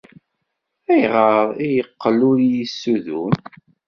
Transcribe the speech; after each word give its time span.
Ayɣer 0.91 1.45
ay 1.63 1.71
yeqqel 1.75 2.19
ur 2.29 2.37
iyi-yessudun? 2.41 3.35